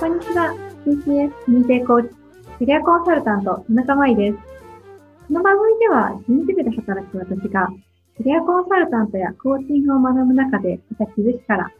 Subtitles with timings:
[0.00, 0.56] こんにちは。
[0.86, 2.14] TCS 認定コーチ、
[2.60, 4.38] キャリアコンサルタント、田中舞です。
[5.28, 7.68] この番組では、人事部で働く私が、
[8.16, 11.70] キャリアコンサルタントやコーチングを学ぶ中で得た気づきから、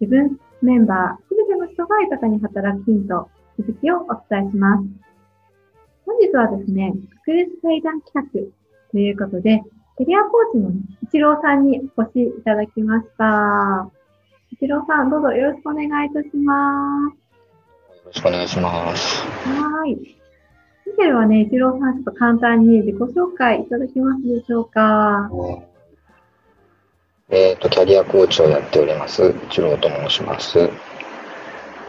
[0.00, 4.84] 自分、メンバー、すべての人が豊かに働くヒント、気づきをお伝えします。
[6.06, 6.94] 本日はですね、
[7.26, 9.62] 特別対談企画ということで、
[9.98, 13.90] キャリアコーチの一郎さんにお越しいただきました。
[14.52, 17.17] 一郎さん、どうぞよろしくお願いいたします。
[18.08, 19.22] よろしくお願いします。
[19.26, 20.16] はい。
[20.96, 25.30] ではね、一郎さん、ちょっと簡単に自己紹介いただけますでしょうか。
[27.28, 30.58] えっ、ー、と、キャリアコーチをやっております、一郎と申します。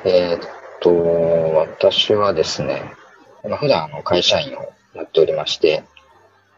[0.04, 0.42] えっ、ー、
[0.82, 0.94] と、
[1.56, 2.94] 私はですね、
[3.46, 5.84] まあ、普段あの会社員をやっておりまして、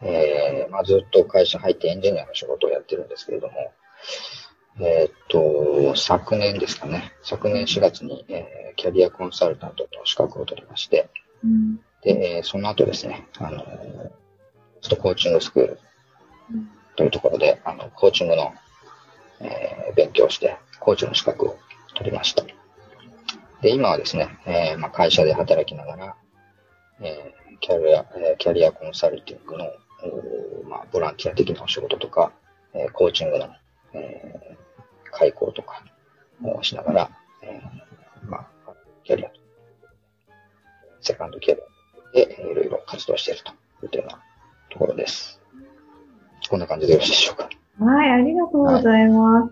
[0.02, 3.72] えーまあ、ずっと会社入ってエンジニアの仕事をやってるんですけれども、
[4.80, 11.10] えっ、と、昨年ですかね、昨年4月に、えー、キャリアコンサルタントの資格を取りまして、
[11.44, 13.66] うん、で、えー、その後ですね、あの、ちょ
[14.88, 15.80] っとコーチングスクール
[16.96, 18.54] というところで、あの、コーチングの、
[19.40, 21.58] えー、勉強して、コーチの資格を
[21.96, 22.44] 取りました。
[23.62, 26.16] で、今はですね、えーまあ、会社で働きながら、
[27.02, 29.66] えー、キャリア、えー、キャリアコンサルティングの、
[30.68, 32.32] まあ、ボランティア的なお仕事とか、
[32.74, 33.50] えー、コーチングの、
[33.94, 35.84] えー、開講とか
[36.44, 37.10] をしながら、
[37.44, 39.36] えー、まあ、キャリアと、
[41.02, 44.22] セカンドキャリアで、いろいろ活動しているというような
[44.70, 45.42] ところです。
[46.50, 47.50] こんな感じでよろしいでしょうか。
[47.80, 49.44] はい、ありがとうございます。
[49.44, 49.52] はい、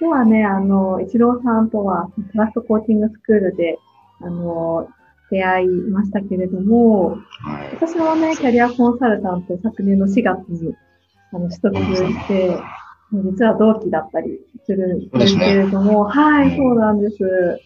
[0.00, 3.78] 今日はね、あの、イチローさんとは、トラストコーチングスクールで、
[4.20, 4.88] あの、
[5.30, 10.74] 出会いましたけれども、はい、私はね、キャリアコンサルタント昨年の4月に
[11.32, 12.56] あの取得して、
[13.22, 17.60] 実は同期だったりするんですけれども、ね、はい、そうなんです。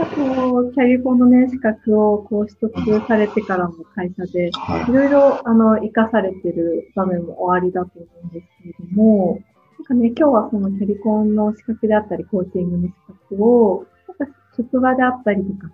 [0.00, 4.52] あと、キャリコンのね、資格をこう取得されてからも会社で、い
[4.92, 9.40] ろいろ、あの、活かされてる場面もおありだと思うんですけれども、
[9.78, 12.94] なんかね、今日はそのキャリコンの資格であったり、コーチングの資
[13.30, 13.86] 格を、
[14.18, 15.72] なんか職場であったりとか、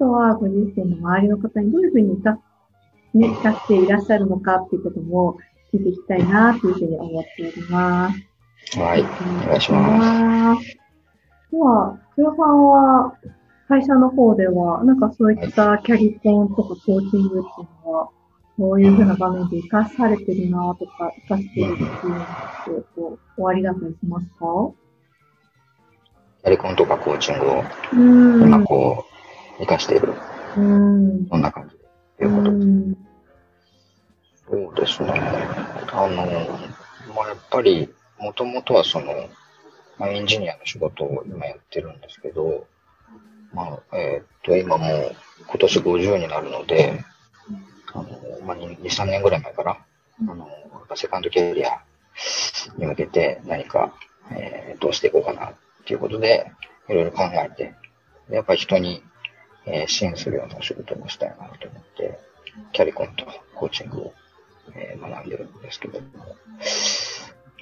[0.00, 2.40] とはご自身の周りの方にどういうふうに生か,、
[3.14, 5.36] ね、生かしていらっしゃるのかっていうことも
[5.72, 8.29] 聞いていきたいなというふうに思っております。
[8.78, 9.02] はい。
[9.02, 9.04] お
[9.48, 10.76] 願いします。
[11.50, 13.14] では、黒さんは
[13.68, 18.08] 会社の方では、なんかそういったキャリコンとかコーチングっていうのは、
[18.58, 24.72] どういうふうな場面で活かされてるなとか、活かしているっていうのって、こう、終わりだったりしますか？
[26.42, 27.64] キャリコンとかコーチングを、
[28.44, 29.04] 今こ
[29.58, 30.14] う、生かしている。
[30.56, 31.26] うん。
[31.28, 31.76] そんな感じ
[32.18, 32.66] ということです。
[34.50, 35.10] そうですね。
[35.92, 36.16] あの、
[37.14, 37.88] まあ、やっぱり、
[38.20, 39.28] もともとはその、
[39.98, 42.66] まあ、エンジニアの仕事を今やってるんですけど、
[43.52, 45.16] まあ、えー、っと、今もう
[45.46, 47.04] 今年50になるので、
[47.92, 48.08] あの、
[48.46, 49.78] まあ、2、3年ぐらい前から、
[50.28, 50.48] あの、
[50.94, 51.82] セカンドキャリア
[52.76, 53.92] に向けて何か、
[54.30, 55.54] えー、どうしていこうかなっ
[55.84, 56.52] ていうことで、
[56.88, 57.74] いろいろ考えて、
[58.30, 59.02] やっぱり人に
[59.66, 62.18] えー、支援するような仕事もしたいなと思って、
[62.72, 64.14] キャリコンとコーチングを、
[64.74, 66.06] えー、学んでるんですけども、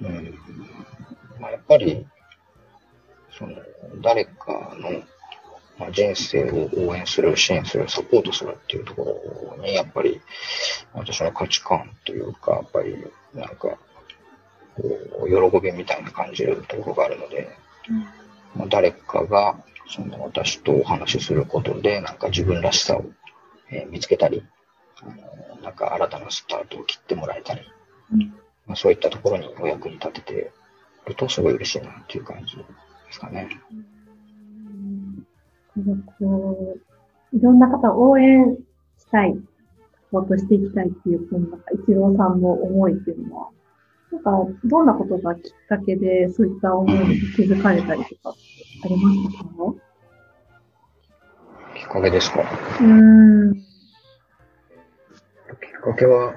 [0.00, 0.38] うん、
[1.40, 2.06] まあ、やっぱり、
[3.36, 3.56] その、
[4.02, 5.02] 誰かの、
[5.78, 10.20] まあ、人生を応援する、支援する、サポートするっていうところに、やっぱり、
[10.92, 12.96] 私の価値観というか、やっぱり、
[13.34, 13.78] なんか、
[14.76, 17.48] 喜びみたいな感じるところがあるので、
[18.56, 19.56] まあ、誰かが、
[19.88, 23.04] その私とお話しすることで、なんか自分らしさを、
[23.70, 24.44] えー、見つけたり、
[25.00, 25.06] あ
[25.56, 27.62] のなんか新たなスタートを切ってもらえたり、
[28.12, 28.34] うん、
[28.68, 30.52] まあ、そういったところにお役に立てて
[31.06, 32.64] るとすごい嬉しいなっていう感じで
[33.10, 33.48] すかね。
[35.76, 36.76] うん、こ
[37.32, 38.56] ういろんな方を応援
[38.98, 39.38] したい、サ
[40.12, 43.48] ポートしていきたいっていう、このなんか一郎さんの思いっていうのは、
[44.12, 44.30] なんか
[44.64, 48.34] どんなことがきっかけでそういった思いに気づかれたりとか
[48.84, 49.50] ありましたか？
[51.74, 52.42] きっかけですか？
[52.80, 53.54] うん。
[53.54, 53.62] きっ
[55.82, 56.34] かけは、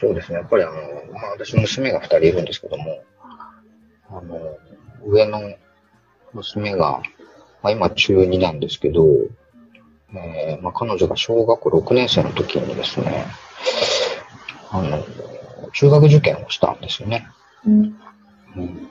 [0.00, 0.38] そうですね。
[0.38, 0.72] やっぱりあの、
[1.12, 3.02] まあ私娘が二人いるんですけども、
[4.10, 4.58] あの、
[5.04, 5.40] 上の
[6.32, 7.02] 娘が、
[7.62, 9.04] まあ今中2なんですけど、
[10.14, 13.26] えー、まあ彼女が小学校6年生の時にですね、
[14.70, 15.04] あの、
[15.72, 17.26] 中学受験をしたんですよね。
[17.66, 17.96] うん、
[18.56, 18.90] うん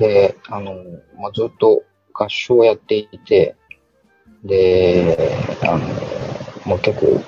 [0.00, 0.76] で、あの、
[1.18, 1.82] まあ、ずっと
[2.14, 3.54] 合唱をやっていて、
[4.42, 5.78] で、あの、
[6.66, 7.22] まあ、結構、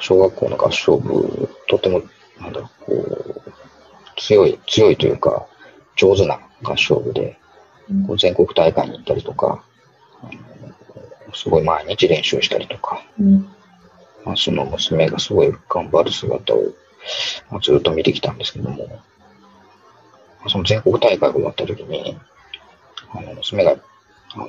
[0.00, 2.02] 小学校の合唱部、とても、
[2.40, 3.42] なんだろう、こう、
[4.16, 5.46] 強い、強いというか、
[5.96, 7.38] 上手な合唱部で、
[8.06, 9.62] こう全国大会に行ったりとか、
[11.34, 13.48] すごい毎日練習したりとか、うん、
[14.24, 16.62] まあ、その娘がすごい頑張る姿を、
[17.50, 19.00] まあ、ずっと見てきたんですけども、
[20.48, 22.18] その全国大会が終わった時に、
[23.12, 23.76] あの、娘が、
[24.34, 24.48] あの、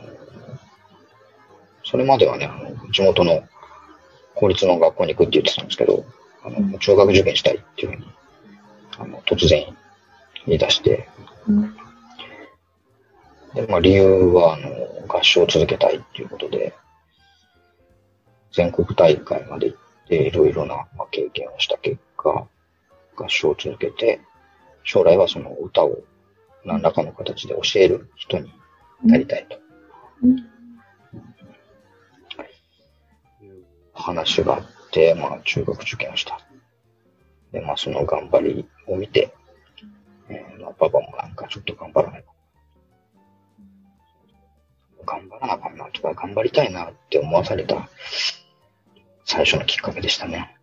[1.83, 3.43] それまではね、あの、地元の
[4.41, 6.03] 公立の学校に行くって言ってたんですけど、
[6.43, 8.07] あの、中学受験したいっていうふうに、
[8.97, 9.67] あの、突然
[10.47, 11.07] 言い出して、
[11.47, 11.75] うん、
[13.53, 16.73] で、まあ理由は、あの、合唱を続けたいっていうことで、
[18.51, 22.47] 全国大会まで行って、いろいろな、まあ、経験をした結果、
[23.15, 24.21] 合唱を続けて、
[24.83, 25.99] 将来はその歌を
[26.65, 28.51] 何らかの形で教える人に
[29.03, 29.55] なりたいと。
[30.25, 30.50] いう
[34.01, 36.39] 話があって、まあ中学受験をした。
[37.51, 39.33] で、まあその頑張りを見て、
[40.29, 42.25] えー、まあパパもなんかちょっと頑張らない
[45.05, 47.89] 頑張らなあかんなとか、頑張りたいなって思わされた
[49.25, 50.55] 最初のきっかけでしたね。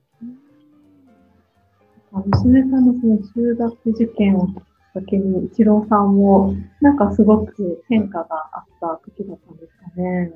[2.12, 4.62] 娘さんのその中学受験をきっか
[5.06, 10.32] けに、一郎さんも、なんかすごく変化があった時だったんですかね。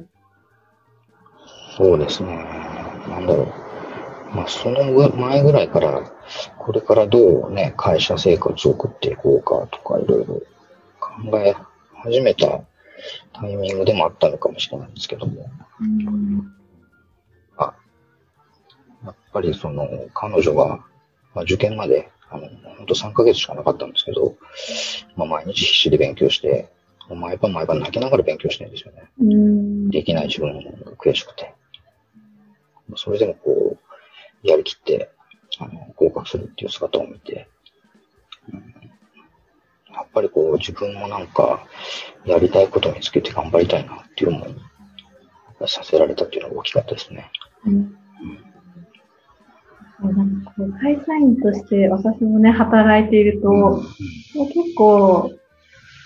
[1.77, 2.37] そうですね。
[3.09, 3.47] なんだろう。
[4.35, 6.11] まあ、その前ぐらいから、
[6.59, 10.43] これからどうね、会社生活を送っていこうかとか、いろいろ
[11.01, 11.55] 考え
[11.95, 12.63] 始めた
[13.33, 15.51] タイミングでもあったのかもしれないんですけども。
[17.59, 17.75] あ、
[19.05, 20.79] やっぱりその、彼女が、
[21.35, 22.49] まあ、受験まで、あの、
[22.79, 24.37] 本当3ヶ月しかなかったんですけど、
[25.17, 26.71] まあ、毎日必死で勉強して、
[27.15, 29.11] 毎晩毎晩泣きながら勉強してるんですよね。
[29.91, 30.55] できない自分
[30.85, 31.55] が悔しくて。
[32.97, 33.77] それでもこ
[34.45, 35.11] う、やりきって、
[35.59, 37.49] あの、合格するっていう姿を見て、
[38.53, 38.59] うん、
[39.95, 41.67] やっぱりこう、自分もなんか、
[42.25, 44.57] やりたいことを見つけて頑張りたいなっていう思いに
[45.67, 47.31] させられたっていうのが大きかったですね。
[47.67, 47.97] うん。
[50.03, 53.83] なんかこう会社員として私もね、働いていると、もう
[54.49, 55.31] 結構、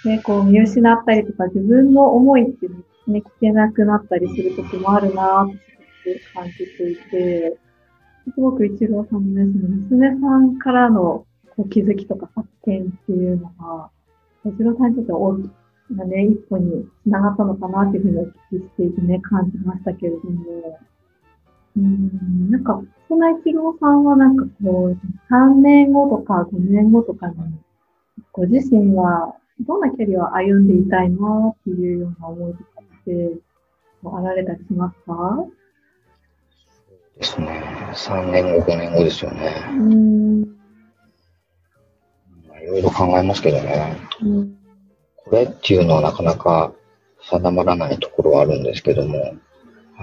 [0.04, 2.68] ね、こう見失ったりとか、自分の思いって
[3.06, 5.58] ね、聞けなくなったりする時もあるなぁ
[6.14, 7.58] と感じていて、
[8.24, 11.26] すごく一郎さんのね、その娘さんからの
[11.56, 13.90] こう気づきとか発見っていうのが、
[14.44, 15.50] 一郎さんにとっては大き
[15.90, 20.80] なね、一歩に繋がったのかなっていうふうにお聞きしていてね、感じましたけれども、
[21.76, 24.98] うん、なんか、そんな一郎さんはなんかこう、
[25.32, 27.34] 3年後とか5年後とかに、
[28.32, 31.16] ご自身はどんなキャリアを歩んでいたいな
[31.50, 32.64] っていうような思いとか
[33.00, 33.38] って、
[34.04, 35.44] あられたりしますか？
[37.16, 37.62] ですね。
[37.94, 39.64] 3年後、5年後ですよね。
[39.70, 40.42] うん。
[42.62, 43.96] いろいろ考えますけどね。
[44.22, 44.58] うん、
[45.16, 46.72] これっていうのはなかなか
[47.30, 49.36] 定まらないところはあるんですけども、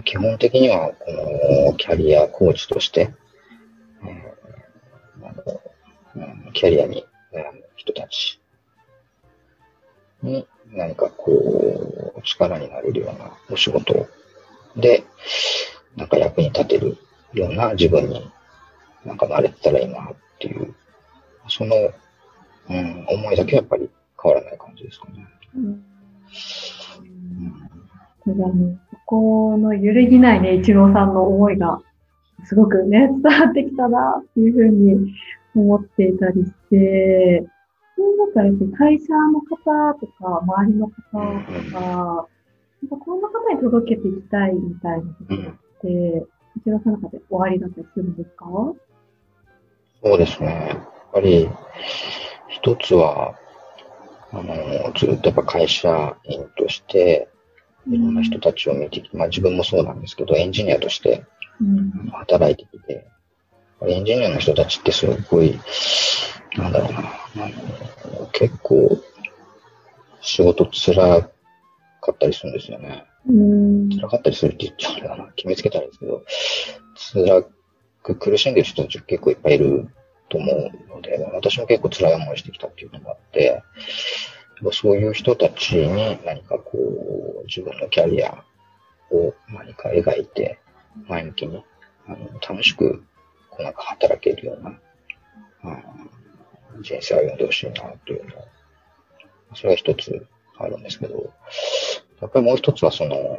[0.05, 1.11] 基本的には、こ
[1.67, 3.13] のキャリアコーチとして、
[6.53, 8.41] キャリアに悩む人たち
[10.23, 14.07] に何かこう、力になれるようなお仕事
[14.75, 15.03] で、
[15.95, 16.97] なんか役に立てる
[17.33, 18.31] ような自分に
[19.05, 20.73] なんかなれてたらいいなっていう、
[21.47, 21.75] その、
[22.69, 23.89] うん、思いだけやっぱり
[24.21, 25.27] 変わらない感じですかね。
[25.55, 25.83] うん。
[28.25, 28.79] うん。
[29.05, 31.81] この揺るぎないね、一郎さんの思いが、
[32.45, 35.13] すごくね、伝わってきたな、っていうふうに
[35.55, 37.45] 思っていたりして、
[37.95, 41.11] そう思ったら会社の方とか、周りの方と
[41.71, 42.27] か、
[42.81, 45.37] なんかこんな方に届けていきたいみたいなことっ
[45.83, 46.25] て、
[46.55, 48.45] 一郎さんの中で終わりだったりするんですか？
[50.03, 50.47] そうですね。
[50.69, 50.79] やっ
[51.13, 51.49] ぱり、
[52.47, 53.35] 一つは、
[54.31, 57.27] あの、ずっとやっぱ会社員として、
[57.87, 61.25] いろんな人たちを見てきて、まあ自分もそうなんですけど、エンジニアとして
[62.11, 63.05] 働いてきて、
[63.85, 65.59] エンジニアの人たちってすごい、
[66.55, 66.93] なんだろう
[67.39, 67.47] な、
[68.31, 68.97] 結構
[70.21, 71.29] 仕事辛
[72.03, 73.05] かったりするんですよね。
[73.25, 75.31] 辛かったりするって言っちゃうかな。
[75.35, 76.23] 決めつけたらですけど、
[76.95, 77.45] 辛
[78.03, 79.87] く苦しんでる人たち結構いっぱいいる
[80.29, 83.63] と思うので、私も結構辛い思いしてきたっていうのもあって、
[84.71, 86.77] そういう人たちに何かこ
[87.41, 88.43] う、自分のキャリア
[89.11, 90.59] を何か描いて、
[91.07, 91.63] 前向きに、
[92.07, 93.03] あの、楽しく、
[93.49, 94.79] こうなんか働けるような、
[96.75, 97.73] うん、人生を歩んでほしいな、
[98.05, 98.31] というの
[99.55, 100.25] それが一つ
[100.57, 101.31] あるんですけど、
[102.21, 103.35] やっぱりもう一つはその、や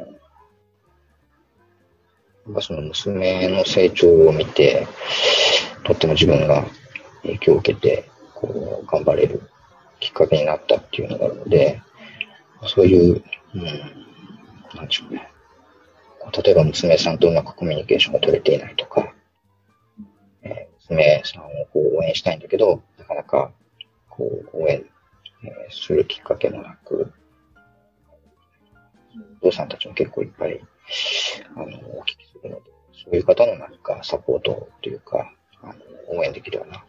[2.51, 4.87] っぱその娘の成長を見て、
[5.83, 6.65] とっても自分が
[7.23, 9.41] 影響を受けて、こう、頑張れる
[9.99, 11.81] きっかけになったっていうのがあるので、
[12.67, 13.63] そういう、うん、
[14.75, 15.31] なんでしょうね。
[16.43, 19.13] 例えば娘さんとうまくコミュニケーションが取れていないとか、
[20.41, 20.53] えー、
[20.89, 23.51] 娘さんをこう応援したいんだけど、なかなか
[24.09, 24.85] こう応援、
[25.45, 27.11] えー、するきっかけもなく、
[29.41, 30.59] お父さんたちも結構いっぱい、
[31.55, 35.73] あの、お聞きするので、そういう方の何かサポートというか、あの
[36.19, 36.83] 応援できるような、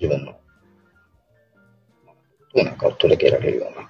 [0.00, 0.32] 自分の、
[2.54, 3.88] どうなんかを届けられるような、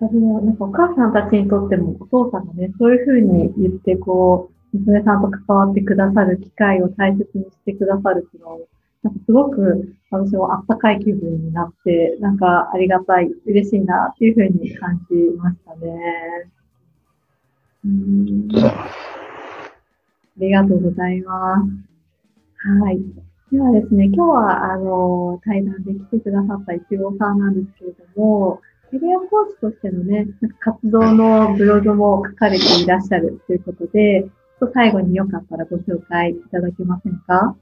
[0.00, 8.58] 私も、なんかお母さんたちにとっても、お父さんがね、そういうふうに言って、こう、娘さんと関わってくださる機会を大切にしてくださるっていうのは、
[9.02, 16.50] なんかすごく私もあったかい気分になって、なんかありがたい、嬉しいなっていうふうに感じましたね。
[17.84, 18.48] うん
[20.40, 21.90] ありがとうございます。
[22.82, 23.00] はい。
[23.52, 28.60] ではですね、今日は、あの、対談で来てくださった一郎さんなんですけれども、
[28.90, 30.28] キャリアコーチとしてのね、
[30.60, 34.28] 活動のブログも書かれていらっしゃるということで、
[34.60, 37.56] と最後によかったらご紹介いただけませんか？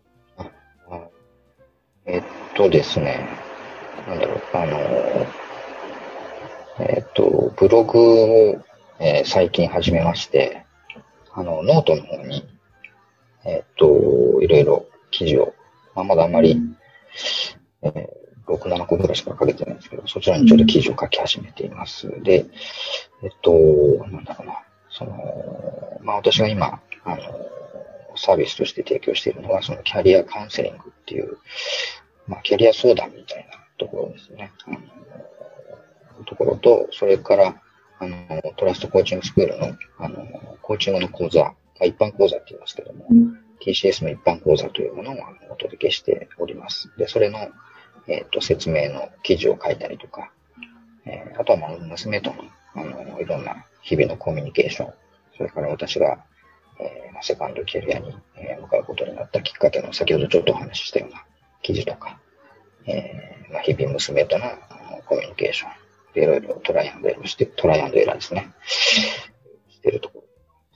[2.11, 2.23] えっ
[2.57, 3.28] とですね、
[4.07, 4.78] なんだろう、あの、
[6.81, 8.64] えっと、ブログを、
[8.99, 10.64] えー、最近始めまして、
[11.35, 12.49] あの、ノートの方に、
[13.45, 15.55] えっと、いろいろ記事を、
[15.95, 16.59] まあ、まだあんまり、
[17.83, 22.09] えー、6、7個ぐらいしか書けてないんですけど、そちらにちょっと記事を書き始めています。
[22.23, 22.47] で、
[23.23, 23.52] えっと、
[24.11, 25.12] なんだろうな、その、
[26.00, 27.23] まあ私が今、あの、
[28.17, 31.38] サービスとして提供しているのが、そのキャリアカウンセリングっていう、
[32.26, 34.52] まあキャリア相談みたいなところですね。
[34.67, 37.62] あのところと、それから、
[38.00, 45.14] あの、トラストコーチングスクールの、あの、コーチングの講座、一般講座って言いますけども、うん、TCS の一般講座というものを
[45.50, 46.93] お届けしております。
[46.97, 47.38] で、それの、
[48.07, 50.33] えっ、ー、と、説明の記事を書いたりとか、
[51.07, 54.93] えー、あとは、まあ、娘との、あの、いろんな日々のコミュニケーション、
[55.37, 56.25] それから私が、
[56.80, 61.25] えー、セカンドキャリアに、えー、向かうことになったきっかけの、先ほどちょっとお話ししたような
[61.62, 62.20] 記事とか、
[62.87, 64.44] えー、まあ、日々娘との
[65.06, 68.52] コミュニケーション、いろいろトライアンドエラーして、トライアンドエラーですね。
[68.66, 70.25] してるところ。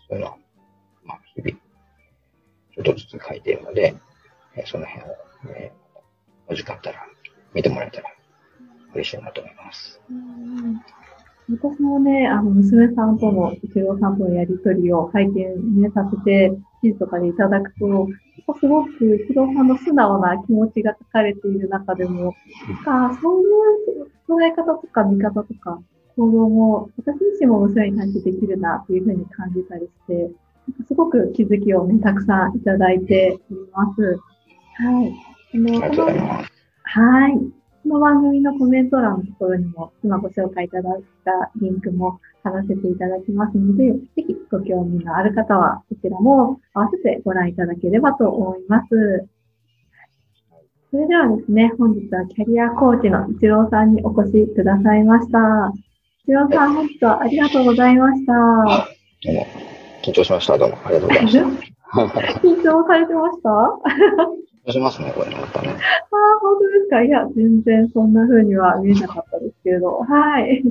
[0.09, 0.37] そういうのは、
[1.04, 1.59] まあ、日々、
[2.75, 3.94] ちょっとずつ書いているので、
[4.56, 5.16] えー、その辺を、
[5.54, 7.06] えー、お時間あったら
[7.54, 8.09] 見てもらえたら
[8.94, 10.00] 嬉しいなと思います。
[11.52, 18.09] 私もね、あの、娘さんとの、一郎さんとのやりとりを拝見ね、させて、記事とかでいただくと、
[18.59, 18.90] すごく
[19.28, 22.35] 一郎さんの素直な気持ちが書かれている中でも、
[22.85, 25.78] なんか、そういう捉え方とか見方とか、
[26.16, 30.35] 行動も、私自身も娘に対してできるな、というふうに感じたりして、なんか
[30.87, 34.21] すごく気づきをね、たくさんいただいております。
[34.76, 35.14] はい。
[35.54, 36.52] あの、ありがとうございます。
[36.85, 37.62] はい。
[37.83, 49.27] この番組のコメント欄のところにも、今ご紹介いただいたリンクも貼らせていただきますので、ぜひご興味のある方は、こちらも合わせてご覧いただければと思います。
[50.93, 55.73] それではですね、本日はキャリアコーチの一郎さんにお越しくださいました。
[56.25, 58.33] 一郎さん、本日はありがとうございました。
[58.33, 59.47] どうも、
[60.05, 60.57] 緊張しました。
[60.57, 61.47] どうもありがとうございました。
[62.43, 64.39] 緊張されてました？
[64.71, 65.71] しますね、これまたね。
[65.71, 69.99] ああ、本当ですかいや、全然そんな風には見えなかったですけれど。
[69.99, 70.62] はい。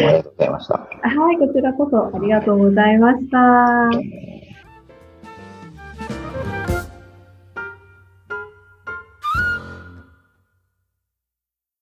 [0.00, 0.74] ありがとうございました。
[0.74, 3.90] はい、こちらこそありがとうございました。